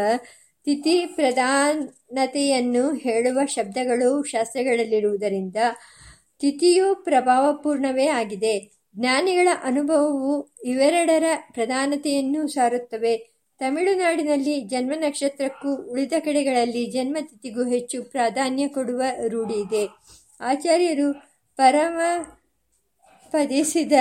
[0.65, 5.57] ತಿಥಿ ಪ್ರಧಾನತೆಯನ್ನು ಹೇಳುವ ಶಬ್ದಗಳು ಶಾಸ್ತ್ರಗಳಲ್ಲಿರುವುದರಿಂದ
[6.41, 8.81] ತಿಥಿಯು ಪ್ರಭಾವಪೂರ್ಣವೇ ಆಗಿದೆ.
[8.97, 13.31] ಜ್ಞಾನಿಗಳ ಅನುಭವವು ಇವೆರಡರ ಪ್ರಧಾನತೆಯನ್ನು ಸಾರುತ್ತವೆ.
[13.59, 19.89] ತಮಿಳುನಾಡಿನಲ್ಲಿ ಜನ್ಮ ನಕ್ಷತ್ರಕ್ಕೂ ಉಳಿದ ಕಡೆಗಳಲ್ಲಿ ಜನ್ಮ ತಿಥಿಗೂ ಹೆಚ್ಚು ಪ್ರಾಧಾನ್ಯ ಕೊಡುವ ರೂಢಿಯಿದೆ
[20.41, 21.13] ಆಚಾರ್ಯರು
[21.57, 22.01] ಪರಮ
[23.31, 23.93] ಪದಿಸಿದ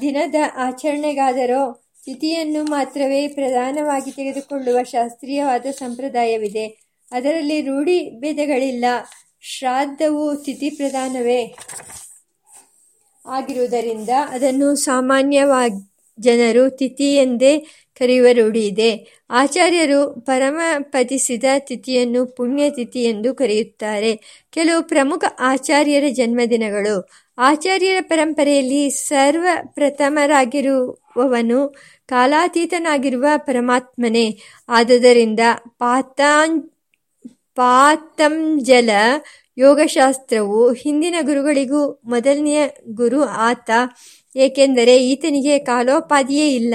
[0.00, 6.66] ದಿನದ ಆಚರಣೆಗಾದರೂ ತಿಥಿಯನ್ನು ಮಾತ್ರವೇ ಪ್ರಧಾನವಾಗಿ ತೆಗೆದುಕೊಳ್ಳುವ ಶಾಸ್ತ್ರೀಯವಾದ ಸಂಪ್ರದಾಯವಿದೆ.
[7.12, 8.84] ಅದರಲ್ಲಿ ರೂಢಿ ಭೇದಗಳಿಲ್ಲ.
[9.42, 11.54] ಶ್ರಾದ್ದವು ತಿಥಿ ಪ್ರಧಾನವೇ
[13.26, 17.66] ಆಗಿರುವುದರಿಂದ ಅದನ್ನು ಸಾಮಾನ್ಯವಾಗಿ ಜನರು ತಿಥಿ ಎಂದೇ
[17.98, 24.42] ಕರೆಯುವ ರೂಢಿಯಿದೆ ಆಚಾರ್ಯರು ಪರಮಪತಿಸಿದ ತಿಥಿಯನ್ನು ಪುಣ್ಯತಿಥಿ ಎಂದು ಕರೆಯುತ್ತಾರೆ.
[24.50, 27.10] ಕೆಲವು ಪ್ರಮುಖ ಆಚಾರ್ಯರ ಜನ್ಮದಿನಗಳು.
[27.38, 31.74] ಆಚಾರ್ಯರ ಪರಂಪರೆಯಲ್ಲಿ ಸರ್ವ ಪ್ರಥಮರಾಗಿರುವವನು
[32.06, 34.38] ಕಾಲಾತೀತನಾಗಿರುವ ಪರಮಾತ್ಮನೇ.
[34.68, 35.40] ಆದುದರಿಂದ
[35.78, 36.75] ಪಾತಾಂ
[37.56, 38.90] ಪಾತಂಜಲ
[39.58, 43.70] ಯೋಗಶಾಸ್ತ್ರವು ಹಿಂದಿನ ಗುರುಗಳಿಗೂ ಮೊದಲನೆಯ ಗುರು ಆತ.
[44.36, 46.74] ಏಕೆಂದರೆ ಈತನಿಗೆ ಕಾಲೋಪಾದಿಯೇ ಇಲ್ಲ.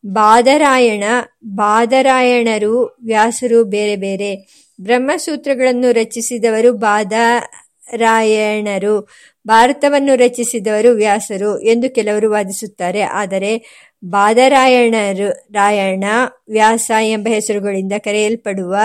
[0.06, 1.04] ಬಾದರಾಯಣ,
[1.44, 4.60] ಬಾದರಾಯಣರು, ವ್ಯಾಸರು ಬೇರೆ ಬೇರೆ.
[4.82, 9.10] ಬ್ರಹ್ಮಸೂತ್ರಗಳನ್ನು ರಚಿಸಿದವರು ಬಾದರಾಯಣರು,
[9.48, 13.02] ಭಾರತವನ್ನು ರಚಿಸಿದವರು ವ್ಯಾಸರು ಎಂದು ಕೆಲವರು ವಾದಿಸುತ್ತಾರೆ.
[13.02, 16.04] ಆದರೆ ಬಾದರಾಯಣರು, ರಾಯಣ,
[16.50, 18.76] ವ್ಯಾಸ ಎಂಬ ಹೆಸರುಗಳಿಂದ ಕರೆಯಲ್ಪಡುವ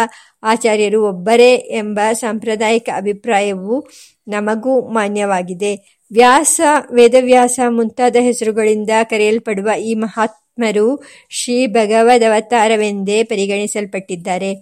[0.43, 3.89] ಆಚಾರ್ಯರು ಒಬ್ಬರೇ ಎಂಬ ಸಾಂಪ್ರದಾಯಿಕ ಅಭಿಪ್ರಾಯವು
[4.29, 6.01] ನಮಗೂ ಮಾನ್ಯವಾಗಿದೆ.
[6.13, 6.61] ವ್ಯಾಸ,
[6.93, 14.55] ವೇದವ್ಯಾಸ ಮುಂತಾದ ಹೆಸರುಗಳಿಂದ ಕರೆಯಲ್ಪಡುವ ಈ ಮಹಾತ್ಮರು ಶ್ರೀ ಭಗವದವತಾರವೆಂದೇ ಪರಿಗಣಿಸಲ್ಪಟ್ಟಿದ್ದಾರೆ.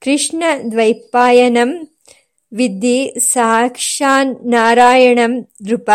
[0.00, 1.98] ಕೃಷ್ಣ ದ್ವೈಪಾಯನಂ
[2.52, 5.90] ವಿದ್ಧಿ ಸಾಕ್ಷಾನ್ನಾರಾಯಣಂ ನೃಪ.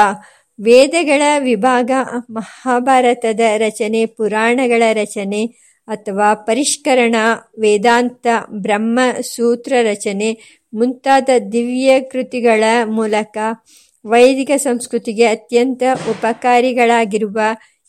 [0.59, 1.91] ವೇದಗಳ ವಿಭಾಗ
[2.29, 5.45] ಮಹಾಭಾರತದ ರಚನೆ, ಪುರಾಣಗಳ ರಚನೆ
[5.87, 7.15] ಅಥವಾ ಪರಿಷ್ಕರಣ,
[7.59, 8.99] ವೇದಾಂತ, ಬ್ರಹ್ಮ
[9.35, 13.37] ಸೂತ್ರ ರಚನೆ ಮುಂತಾದ ದಿವ್ಯ ಕೃತಿಗಳ ಮೂಲಕ
[14.05, 17.39] ವೈದಿಕ ಸಂಸ್ಕೃತಿಗೆ ಅತ್ಯಂತ ಉಪಕಾರಿಗಳಾಗಿರುವ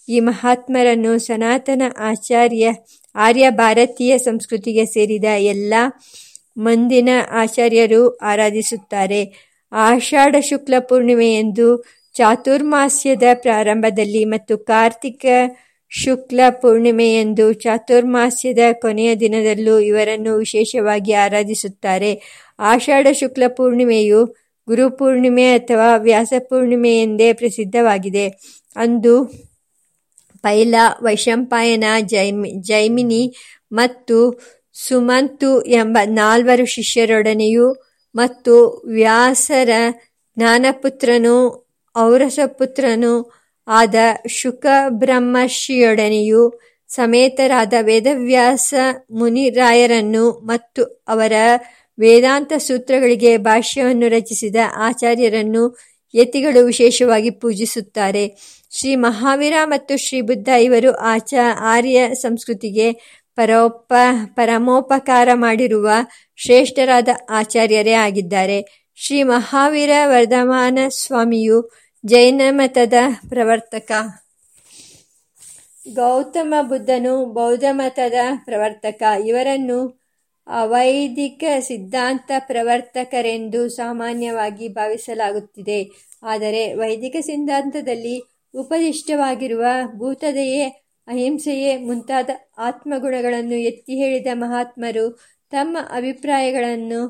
[0.09, 2.72] ಈ ಮಹಾತ್ಮರನ್ನು ಸನಾತನ ಆಚಾರ್ಯ
[3.16, 5.74] ಆರ್ಯ ಭಾರತೀಯ ಸಂಸ್ಕೃತಿಗೆ ಸೇರಿದ ಎಲ್ಲ
[6.59, 9.22] ಮಂದಿನ ಆಚಾರ್ಯರು ಆರಾಧಿಸುತ್ತಾರೆ.
[9.72, 11.85] ಆಷಾಢ ಶುಕ್ಲ ಪೂರ್ಣಿಮೆಯಂದು
[12.16, 15.26] ಚಾತುರ್ಮಾಸ್ಯದ ಪ್ರಾರಂಭದಲ್ಲಿ ಮತ್ತು ಕಾರ್ತಿಕ
[15.88, 22.22] ಶುಕ್ಲ ಪೂರ್ಣಿಮೆಯಂದು ಚಾತುರ್ಮಾಸ್ಯದ ಕೊನೆಯ ದಿನದಲ್ಲೂ ಇವರನ್ನು ವಿಶೇಷವಾಗಿ ಆರಾಧಿಸುತ್ತಾರೆ.
[22.59, 24.26] ಆಷಾಢ ಶುಕ್ಲ ಪೂರ್ಣಿಮೆಯು
[24.68, 28.29] ಗುರುಪೂರ್ಣಿಮೆ ಅಥವಾ ವ್ಯಾಸಪೂರ್ಣಿಮೆ ಎಂದೇ ಪ್ರಸಿದ್ಧವಾಗಿದೆ.
[28.76, 29.24] ಅಂದು
[30.42, 33.35] ಪೈಲ, ವೈಶಂಪಾಯನ, ಜೈಮಿ, ಜೈಮಿನಿ
[33.72, 34.40] ಮತ್ತು
[34.72, 37.72] ಸುಮಂತು ಎಂಬ ನಾಲ್ವರು ಶಿಷ್ಯರೊಡನೆಯೂ
[38.14, 39.70] ಮತ್ತು ವ್ಯಾಸರ
[40.37, 41.65] ಜ್ಞಾನಪುತ್ರನೂ
[41.99, 43.33] ಔರಸಪುತ್ರನೂ
[43.69, 43.95] ಆದ
[44.29, 48.75] ಶುಕಬ್ರಹ್ಮರ್ಷಿಯೊಡನೆಯೂ ಸಮೇತರಾದ ವೇದವ್ಯಾಸ
[49.11, 51.33] ಮುನಿರಾಯರನ್ನು ಮತ್ತು ಅವರ
[51.99, 55.77] ವೇದಾಂತ ಸೂತ್ರಗಳಿಗೆ ಭಾಷ್ಯವನ್ನು ರಚಿಸಿದ ಆಚಾರ್ಯರನ್ನು
[56.15, 58.39] ಯತಿಗಳು ವಿಶೇಷವಾಗಿ ಪೂಜಿಸುತ್ತಾರೆ.
[58.71, 62.93] ಶ್ರೀ ಮಹಾವೀರ ಮತ್ತು ಶ್ರೀ ಬುದ್ಧ ಇವರು ಆಚಾ ಆರ್ಯ ಸಂಸ್ಕೃತಿಗೆ
[63.37, 63.93] ಪರೋಪ
[64.35, 65.91] ಪರಮೋಪಕಾರ ಮಾಡಿರುವ
[66.37, 68.91] ಶ್ರೇಷ್ಠರಾದ ಆಚಾರ್ಯರೇ ಆಗಿದ್ದಾರೆ.
[68.95, 72.97] ಶ್ರೀ ಮಹಾವೀರ ವರ್ಧಮಾನ ಸ್ವಾಮಿಯು ಜೈನ ಮತದ
[73.29, 73.90] ಪ್ರವರ್ತಕ.
[75.97, 78.14] ಗೌತಮ ಬುದ್ಧನು ಬೌದ್ಧ ಮತದ
[78.45, 79.03] ಪ್ರವರ್ತಕ.
[79.25, 79.79] ಇವರನ್ನು
[80.47, 85.81] ಅವೈದಿಕ ಸಿದ್ಧಾಂತ ಪ್ರವರ್ತಕರೆಂದು ಸಾಮಾನ್ಯವಾಗಿ ಭಾವಿಸಲಾಗುತ್ತಿದೆ.
[86.23, 88.16] ಆದರೆ ವೈದಿಕ ಸಿದ್ಧಾಂತದಲ್ಲಿ
[88.55, 89.64] ಉಪದಿಷ್ಟವಾಗಿರುವ
[89.97, 90.64] ಭೂತದೆಯೇ,
[91.09, 95.07] ಅಹಿಂಸೆಯೇ ಮುಂತಾದ ಆತ್ಮಗುಣಗಳನ್ನು ಎತ್ತಿ ಹೇಳಿದ ಮಹಾತ್ಮರು
[95.53, 97.01] ತಮ್ಮ ಅಭಿಪ್ರಾಯಗಳನ್ನು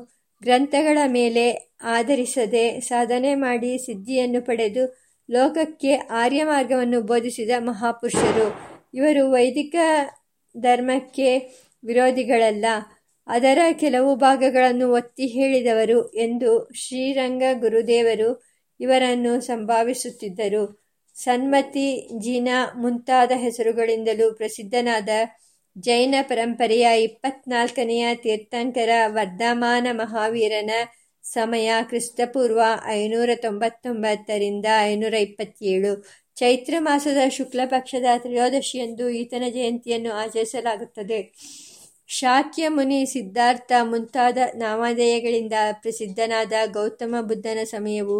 [0.41, 1.45] ಗ್ರಂಥಗಳ ಮೇಲೆ
[1.83, 4.83] ಆಧರಿಸದೆ ಸಾಧನೆ ಮಾಡಿ ಸಿದ್ಧಿಯನ್ನು ಪಡೆದು
[5.29, 8.47] ಲೋಕಕ್ಕೆ ಆರ್ಯ ಮಾರ್ಗವನ್ನು ಬೋಧಿಸಿದ ಮಹಾಪುರುಷರು.
[8.93, 9.75] ಇವರು ವೈದಿಕ
[10.55, 11.29] ಧರ್ಮಕ್ಕೆ
[11.83, 12.65] ವಿರೋಧಿಗಳಲ್ಲ,
[13.27, 18.29] ಅದರ ಕೆಲವು ಭಾಗಗಳನ್ನು ಒತ್ತಿ ಹೇಳಿದವರು ಎಂದು ಶ್ರೀರಂಗ ಗುರುದೇವರು
[18.79, 20.63] ಇವರನ್ನು ಸಂಭಾವಿಸುತ್ತಿದ್ದರು.
[21.15, 21.87] ಸನ್ಮತಿ
[22.21, 25.09] ಜಿನ ಮುಂತಾದ ಹೆಸರುಗಳಿಂದಲೂ ಪ್ರಸಿದ್ಧನಾದ
[25.77, 30.71] ಜೈನ ಪರಂಪರೆಯ ಇಪ್ಪತ್ನಾಲ್ಕನೆಯ ತೀರ್ಥಂಕರ ವರ್ಧಮಾನ ಮಹಾವೀರನ
[31.23, 35.91] ಸಮಯ ಕ್ರಿಸ್ತಪೂರ್ವ ಐನೂರ ತೊಂಬತ್ತೊಂಬತ್ತರಿಂದ ಐನೂರ ಇಪ್ಪತ್ತೇಳು
[36.35, 41.19] ಚೈತ್ರ ಮಾಸದ ಶುಕ್ಲ ಪಕ್ಷದ ತ್ರಯೋದಶಿಯಂದು ಈತನ ಜಯಂತಿಯನ್ನು ಆಚರಿಸಲಾಗುತ್ತದೆ.
[42.09, 48.19] ಶಾಕ್ಯ ಮುನಿ ಸಿದ್ಧಾರ್ಥ ಮುಂತಾದ ನಾಮಧೇಯಗಳಿಂದ ಪ್ರಸಿದ್ಧನಾದ ಗೌತಮ ಬುದ್ಧನ ಸಮಯವು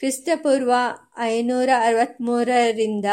[0.00, 0.72] ಕ್ರಿಸ್ತಪೂರ್ವ
[1.18, 3.08] ಐನೂರ ಅರವತ್ತ್ಮೂರರಿಂದ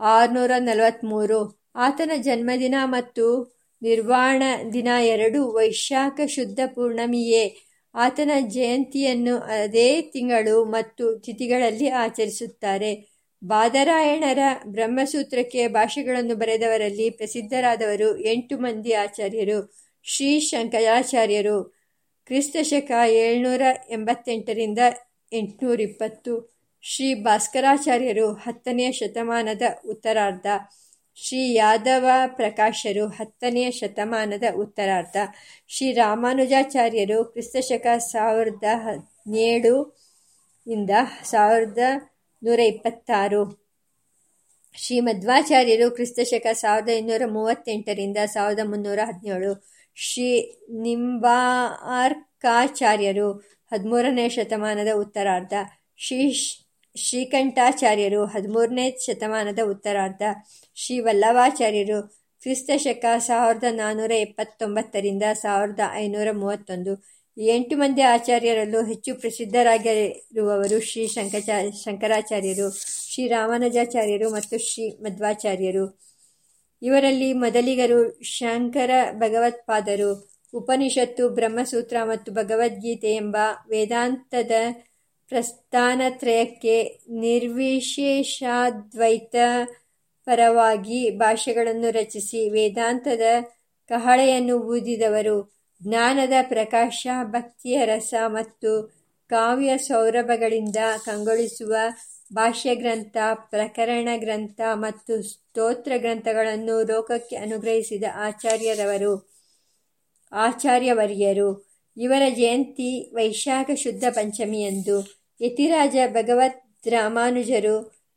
[0.00, 1.40] ಆರುನೂರ ನಲವತ್ತ್ಮೂರು
[1.74, 7.56] ಆತನ ಜನ್ಮದಿನ ಮತ್ತು ನಿರ್ವಾಣ ದಿನ ಎರಡು ವೈಶಾಖ ಶುದ್ಧ ಪೂರ್ಣಮಿಯೇ.
[7.94, 13.18] ಆತನ ಜಯಂತಿಯನ್ನು ಅದೇ ತಿಂಗಳು ಮತ್ತು ತಿಥಿಗಳಲ್ಲಿ ಆಚರಿಸುತ್ತಾರೆ.
[13.44, 21.78] ಬಾದರಾಯಣರ ಬ್ರಹ್ಮಸೂತ್ರಕ್ಕೆ ಭಾಷೆಗಳನ್ನು ಬರೆದವರಲ್ಲಿ ಪ್ರಸಿದ್ಧರಾದವರು ಎಂಟು ಮಂದಿ ಆಚಾರ್ಯರು, ಶ್ರೀ ಶಂಕರಾಚಾರ್ಯರು.
[22.26, 24.78] ಕ್ರಿಸ್ತಶಕ ಏಳ್ನೂರ ಎಂಬತ್ತೆಂಟರಿಂದ
[25.32, 30.46] ಎಂಟುನೂರಿಪ್ಪತ್ತು ಶ್ರೀ ಭಾಸ್ಕರಾಚಾರ್ಯರು ಹತ್ತನೆಯ ಶತಮಾನದ ಉತ್ತರಾರ್ಧ.
[31.22, 35.16] ಶ್ರೀ ಯಾದವ ಪ್ರಕಾಶರು ಹತ್ತನೆಯ ಶತಮಾನದ ಉತ್ತರಾರ್ಧ.
[35.68, 39.98] ಶ್ರೀ ರಾಮಾನುಜಾಚಾರ್ಯರು ಕ್ರಿಸ್ತಶಕ ಸಾವಿರದ ಹದಿನೇಳು
[40.66, 40.90] ಇಂದ
[41.22, 41.78] ಸಾವಿರದ
[42.42, 43.68] ನೂರ ಇಪ್ಪತ್ತಾರು.
[44.76, 49.68] ಶ್ರೀ ಮಧ್ವಾಚಾರ್ಯರು ಕ್ರಿಸ್ತಶಕ ಸಾವಿರದ ಇನ್ನೂರ ಮೂವತ್ತೆಂಟರಿಂದ ಸಾವಿರದ ಮುನ್ನೂರ ಹದಿನೇಳು.
[49.94, 55.52] ಶ್ರೀ ನಿಂಬಾರ್ಕಾಚಾರ್ಯರು ಹದಿಮೂರನೇ ಶತಮಾನದ ಉತ್ತರಾರ್ಧ.
[55.96, 56.32] ಶ್ರೀ
[56.96, 60.22] ಶ್ರೀಕಂಠಾಚಾರ್ಯರು ಹದಿಮೂರನೇ ಶತಮಾನದ ಉತ್ತರಾರ್ಧ.
[60.74, 62.08] ಶ್ರೀ ವಲ್ಲಭಾಚಾರ್ಯರು
[62.40, 67.04] ಕ್ರಿಸ್ತಶಕ ಸಾವಿರದ ನಾನ್ನೂರ ಎಪ್ಪತ್ತೊಂಬತ್ತರಿಂದ ಸಾವಿರದ ಐನೂರ ಮೂವತ್ತೊಂದು.
[67.38, 72.70] ಎಂಟು ಮಂದಿ ಆಚಾರ್ಯರಲ್ಲೂ ಹೆಚ್ಚು ಪ್ರಸಿದ್ಧರಾಗಿರುವವರು ಶ್ರೀ ಶಂಕಚಾ, ಶಂಕರಾಚಾರ್ಯರು,
[73.14, 76.00] ಶ್ರೀ ರಾಮಾನುಜಾಚಾರ್ಯರು ಮತ್ತು ಶ್ರೀ ಮಧ್ವಾಚಾರ್ಯರು.
[76.82, 80.30] ಇವರಲ್ಲಿ ಮೊದಲಿಗರು ಶಂಕರ ಭಗವತ್ಪಾದರು.
[80.52, 83.36] ಉಪನಿಷತ್ತು, ಬ್ರಹ್ಮಸೂತ್ರ ಮತ್ತು ಭಗವದ್ಗೀತೆ ಎಂಬ
[83.68, 84.50] ವೇದಾಂತದ
[85.28, 89.34] ಪ್ರಸ್ಥಾನತ್ರಯಕ್ಕೆ ನಿರ್ವಿಶೇಷಾದ್ವೈತ
[90.24, 93.20] ಪರವಾಗಿ ಭಾಷೆಗಳನ್ನು ರಚಿಸಿ ವೇದಾಂತದ
[93.88, 95.58] ಕಹಳೆಯನ್ನು ಊದಿದವರು.
[95.82, 101.74] ಜ್ಞಾನದ ಪ್ರಕಾಶ, ಭಕ್ತಿಯ ರಸ ಮತ್ತು ಕಾವ್ಯ ಸೌರಭಗಳಿಂದ ಕಂಗೊಳಿಸುವ
[102.32, 109.32] ಭಾಷ್ಯ ಗ್ರಂಥ ಪ್ರಕರಣ ಗ್ರಂಥ ಮತ್ತು ಸ್ತೋತ್ರ ಗ್ರಂಥಗಳನ್ನು ಲೋಕಕ್ಕೆ ಅನುಗ್ರಹಿಸಿದ ಆಚಾರ್ಯರವರು,
[110.32, 111.68] ಆಚಾರ್ಯವರ್ಯರು.
[111.96, 115.17] ಇವರ ಜಯಂತಿ ವೈಶಾಖ ಶುದ್ಧ ಪಂಚಮಿಯಂದು.
[115.40, 117.74] ಯತಿರಾಜ ಭಗವತ್ ರಾಮಾನುಜರು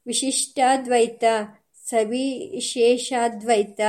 [0.08, 1.24] ವಿಶಿಷ್ಟಾದ್ವೈತ,
[1.90, 3.82] ಸವಿಶೇಷಾದ್ವೈತ.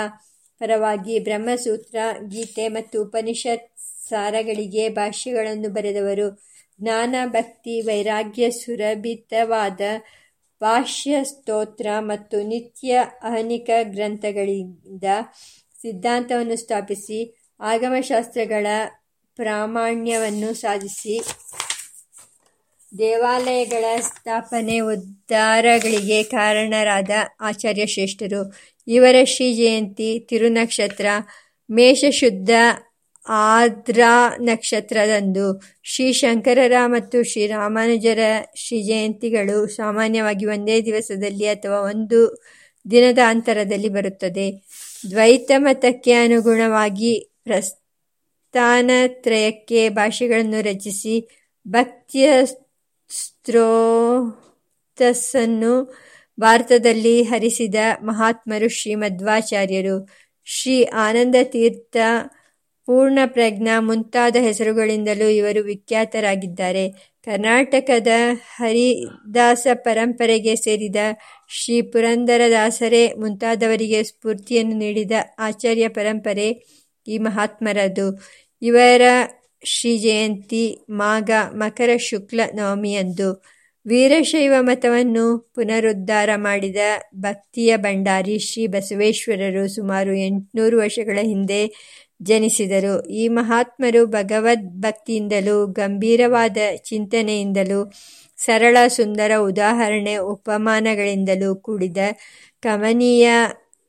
[0.61, 1.97] ಪರವಾಗಿ ಬ್ರಹ್ಮಸೂತ್ರ,
[2.29, 6.29] ಗೀತೆ ಮತ್ತು ಉಪನಿಷತ್ ಸಾರಗಳಿಗೆ ಭಾಷ್ಯಗಳನ್ನು ಬರೆದವರು.
[6.81, 9.81] ಜ್ಞಾನ, ಭಕ್ತಿ, ವೈರಾಗ್ಯ, ಸುರಭಿತವಾದ
[10.61, 15.05] ಭಾಷ್ಯ, ಸ್ತೋತ್ರ ಮತ್ತು ನಿತ್ಯ ಅಹನಿಕ ಗ್ರಂಥಗಳಿಂದ
[15.81, 17.19] ಸಿದ್ಧಾಂತವನ್ನು ಸ್ಥಾಪಿಸಿ,
[17.61, 18.67] ಆಗಮಶಾಸ್ತ್ರಗಳ
[19.37, 21.21] ಪ್ರಾಮಾಣ್ಯವನ್ನು ಸಾಧಿಸಿ
[22.93, 28.41] ದೇವಾಲಯಗಳ ಸ್ಥಾಪನೆ ಉದ್ಧಾರಗಳಿಗೆ ಕಾರಣರಾದ ಆಚಾರ್ಯ ಶ್ರೇಷ್ಠರು
[28.87, 31.07] ಇವರ ಶ್ರೀ ಜಯಂತಿ ತಿರುನಕ್ಷತ್ರ,
[31.71, 32.51] ಮೇಷಶುದ್ಧ
[33.27, 34.01] ಆದ್ರ
[34.41, 35.47] ನಕ್ಷತ್ರದಂದು
[35.83, 38.23] ಶ್ರೀ ಶಂಕರರ ಮತ್ತು ಶ್ರೀ ರಾಮಾನುಜರ
[38.57, 42.21] ಶ್ರೀ ಜಯಂತಿಗಳು ಸಾಮಾನ್ಯವಾಗಿ ಒಂದೇ ದಿವಸದಲ್ಲಿ ಅಥವಾ ಒಂದು
[42.87, 44.47] ದಿನದ ಅಂತರದಲ್ಲಿ ಬರುತ್ತದೆ.
[45.11, 47.13] ದ್ವೈತ ಮತಕ್ಕೆ ಅನುಗುಣವಾಗಿ
[47.45, 48.89] ಪ್ರಸ್ಥಾನತ್ರಯಕ್ಕೆ
[49.91, 51.15] ಭಾಷೆಗಳನ್ನು ರಚಿಸಿ
[51.67, 52.27] ಭಕ್ತಿಯ
[53.13, 55.95] ಸ್ರೋತಸ್ಸನ್ನು
[56.41, 60.09] ಭಾರತದಲ್ಲಿ ಹರಿಸಿದ ಮಹಾತ್ಮರು ಶ್ರೀ ಮಧ್ವಾಚಾರ್ಯರು
[60.45, 61.97] ಶ್ರೀ ಆನಂದ ತೀರ್ಥ
[62.87, 67.13] ಪೂರ್ಣಪ್ರಜ್ಞ ಮುಂತಾದ ಹೆಸರುಗಳಿಂದಲೂ ಇವರು ವಿಖ್ಯಾತರಾಗಿದ್ದಾರೆ.
[67.25, 68.09] ಕರ್ನಾಟಕದ
[68.57, 70.97] ಹರಿದಾಸ ಪರಂಪರೆಗೆ ಸೇರಿದ
[71.49, 76.63] ಶ್ರೀ ಪುರಂದರದಾಸರೇ ಮುಂತಾದವರಿಗೆ ಸ್ಫೂರ್ತಿಯನ್ನು ನೀಡಿದ ಆಚಾರ್ಯ ಪರಂಪರೆ
[77.07, 78.21] ಈ ಮಹಾತ್ಮರದು.
[78.63, 79.03] ಇವರ
[79.63, 83.29] ಶ್ರೀ ಜಯಂತಿ ಮಾಘ ಮಕರ ಶುಕ್ಲ ನವಮಿಯಂದು
[83.87, 86.81] ವೀರಶೈವ ಮತವನ್ನು ಪುನರುದ್ಧಾರ ಮಾಡಿದ
[87.17, 91.61] ಭಕ್ತಿಯ ಭಂಡಾರಿ ಶ್ರೀ ಬಸವೇಶ್ವರರು ಸುಮಾರು ಎಂಟುನೂರು ವರ್ಷಗಳ ಹಿಂದೆ
[92.23, 92.95] ಜನಿಸಿದರು.
[93.13, 97.81] ಈ ಮಹಾತ್ಮರು ಭಗವದ್ ಭಕ್ತಿಯಿಂದಲೂ ಗಂಭೀರವಾದ ಚಿಂತನೆಯಿಂದಲೂ
[98.39, 101.99] ಸರಳ ಸುಂದರ ಉದಾಹರಣೆ ಉಪಮಾನಗಳಿಂದಲೂ ಕೂಡಿದ
[102.63, 103.27] ಕಮನೀಯ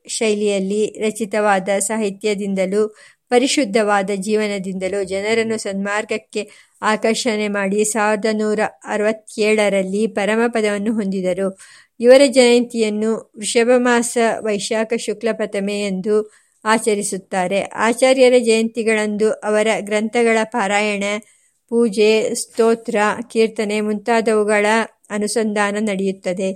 [0.06, 2.82] ಶೈಲಿಯಲ್ಲಿ ರಚಿತವಾದ ಸಾಹಿತ್ಯದಿಂದಲೂ
[3.30, 6.50] ಪರಿಶುದ್ಧವಾದ ಜೀವನದಿಂದಲೂ ಜನರನ್ನು ಸನ್ಮಾರ್ಗಕ್ಕೆ
[6.82, 11.58] ಆಕರ್ಷಣೆ ಮಾಡಿ ಸಾವಿರದ ನೂರ ಅರವತ್ತೇಳರಲ್ಲಿ ಪರಮಪದವನ್ನು ಹೊಂದಿದರು.
[12.00, 16.32] ಇವರ ಜಯಂತಿಯನ್ನು ವೃಷಭಮಾಸ ವೈಶಾಖ ಶುಕ್ಲ ಪ್ರಥಮೆ ಎಂದು
[16.64, 17.60] ಆಚರಿಸುತ್ತಾರೆ.
[17.62, 21.04] ಆಚಾರ್ಯರ ಜಯಂತಿಗಳಂದು ಅವರ ಗ್ರಂಥಗಳ ಪಾರಾಯಣ,
[21.68, 22.96] ಪೂಜೆ, ಸ್ತೋತ್ರ,
[23.30, 24.66] ಕೀರ್ತನೆ ಮುಂತಾದವುಗಳ
[25.10, 26.48] ಅನುಸಂಧಾನ ನಡೆಯುತ್ತದೆ.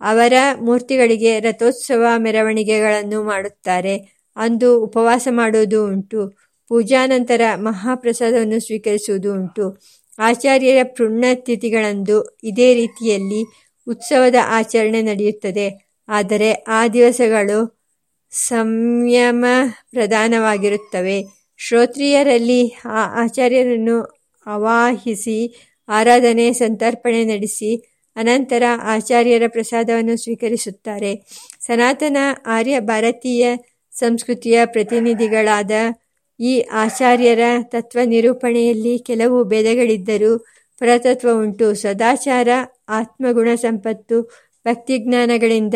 [0.00, 4.21] ಅವರ ಮೂರ್ತಿಗಳಿಗೆ ರಥೋತ್ಸವ ಮೆರವಣಿಗೆಗಳನ್ನು ಮಾಡುತ್ತಾರೆ.
[4.36, 6.28] ಅಂದು ಉಪವಾಸ ಮಾಡೋದು ಉಂಟು.
[6.68, 9.82] ಪೂಜಾನಂತರ ಮಹಾಪ್ರಸಾದವನ್ನು ಸ್ವೀಕರಿಸುವುದು ಉಂಟು.
[10.18, 13.44] ಆಚಾರ್ಯರ ಪುಣ್ಯತಿಥಿಗಳಂದು ಇದೇ ರೀತಿಯಲ್ಲಿ
[13.88, 15.96] ಉತ್ಸವದ ಆಚರಣೆ ನಡೆಯುತ್ತದೆ.
[16.08, 17.82] ಆದರೆ ಆ ದಿವಸಗಳು
[18.30, 19.44] ಸಂಯಮ
[19.90, 21.24] ಪ್ರಧಾನವಾಗಿರುತ್ತವೆ.
[21.56, 31.22] ಶ್ರೋತ್ರಿಯರಲ್ಲಿ ಆ ಆಚಾರ್ಯರನ್ನು ಆವಾಹಿಸಿ, ಆರಾಧನೆ, ಸಂತರ್ಪಣೆ ನಡೆಸಿ, ಅನಂತರ ಆಚಾರ್ಯರ ಪ್ರಸಾದವನ್ನು ಸ್ವೀಕರಿಸುತ್ತಾರೆ.
[31.60, 32.16] ಸನಾತನ
[32.46, 33.56] ಆರ್ಯ ಭಾರತೀಯ
[33.94, 35.70] ಸಂಸ್ಕೃತಿಯ ಪ್ರತಿನಿಧಿಗಳಾದ
[36.40, 40.38] ಈ ಆಚಾರ್ಯರ ತತ್ವ ನಿರೂಪಣೆಯಲ್ಲಿ ಕೆಲವು ಭೇದಗಳಿದ್ದರೂ
[40.80, 41.74] ಪರತತ್ವ ಉಂಟು.
[41.74, 42.48] ಸದಾಚಾರ,
[42.88, 44.22] ಆತ್ಮಗುಣ ಸಂಪತ್ತು,
[44.64, 45.74] ಭಕ್ತಿಜ್ಞಾನಗಳಿಂದ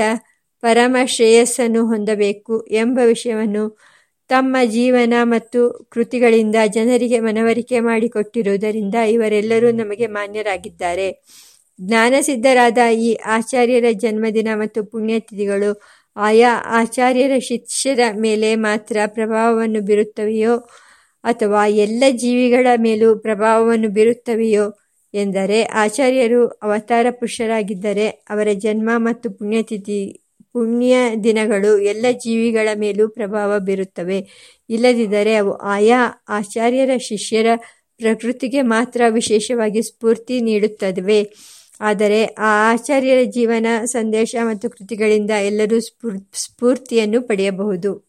[0.62, 3.64] ಪರಮ ಶ್ರೇಯಸ್ಸನ್ನು ಹೊಂದಬೇಕು ಎಂಬ ವಿಷಯವನ್ನು
[4.28, 11.08] ತಮ್ಮ ಜೀವನ ಮತ್ತು ಕೃತಿಗಳಿಂದ ಜನರಿಗೆ ಮನವರಿಕೆ ಮಾಡಿಕೊಟ್ಟಿರುವುದರಿಂದ ಇವರೆಲ್ಲರೂ ನಮಗೆ ಮಾನ್ಯರಾಗಿದ್ದಾರೆ.
[11.80, 15.70] ಜ್ಞಾನಸಿದ್ಧರಾದ ಈ ಆಚಾರ್ಯರ ಜನ್ಮದಿನ ಮತ್ತು ಪುಣ್ಯತಿಥಿಗಳು
[16.16, 20.54] ಆಯಾ ಆಚಾರ್ಯರ ಶಿಷ್ಯರ ಮೇಲೆ ಮಾತ್ರ ಪ್ರಭಾವವನ್ನು ಬೀರುತ್ತವೆಯೋ?
[21.24, 24.66] ಅಥವಾ ಎಲ್ಲ ಜೀವಿಗಳ ಮೇಲೂ ಪ್ರಭಾವವನ್ನು ಬೀರುತ್ತವೆಯೋ?
[25.14, 30.00] ಎಂದರೆ ಆಚಾರ್ಯರು ಅವತಾರ ಪುರುಷರಾಗಿದ್ದರೆ ಅವರ ಜನ್ಮ ಮತ್ತು ಪುಣ್ಯತಿಥಿ,
[30.52, 34.18] ಪುಣ್ಯ ದಿನಗಳು ಎಲ್ಲ ಜೀವಿಗಳ ಮೇಲೂ ಪ್ರಭಾವ ಬೀರುತ್ತವೆ.
[34.70, 37.46] ಇಲ್ಲದಿದ್ದರೆ ಅವು ಆಯಾ ಆಚಾರ್ಯರ ಶಿಷ್ಯರ
[38.00, 41.20] ಪ್ರಕೃತಿಗೆ ಮಾತ್ರ ವಿಶೇಷವಾಗಿ ಸ್ಫೂರ್ತಿ ನೀಡುತ್ತವೆ
[41.80, 45.80] ಆದರೆ ಆ ಆಚಾರ್ಯರ ಜೀವನ ಸಂದೇಶ ಮತ್ತು ಕೃತಿಗಳಿಂದ ಎಲ್ಲರೂ
[46.32, 48.05] ಸ್ಫೂರ್ತಿಯನ್ನು ಪಡೆಯಬಹುದು.